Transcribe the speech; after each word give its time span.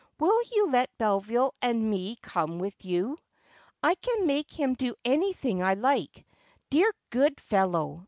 "Will 0.17 0.41
you 0.51 0.67
let 0.71 0.89
Beville 0.97 1.53
and 1.61 1.87
me 1.91 2.15
come 2.23 2.57
with 2.57 2.83
you 2.83 3.09
1 3.11 3.17
I 3.83 3.93
can 3.93 4.25
make 4.25 4.51
him 4.51 4.73
do 4.73 4.95
anything 5.05 5.61
I 5.61 5.75
like, 5.75 6.25
dear 6.71 6.91
good 7.11 7.39
fellow. 7.39 7.99